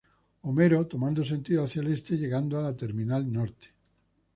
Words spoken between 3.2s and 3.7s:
norte.